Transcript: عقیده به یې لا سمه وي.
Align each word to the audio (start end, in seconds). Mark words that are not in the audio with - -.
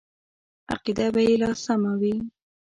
عقیده 0.71 1.05
به 1.13 1.21
یې 1.27 1.35
لا 1.41 1.51
سمه 1.63 1.93
وي. 2.01 2.15